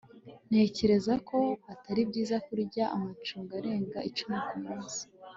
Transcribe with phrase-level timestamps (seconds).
[0.49, 1.39] ntekereza ko
[1.73, 5.01] atari byiza kurya amacunga arenga icumi kumunsi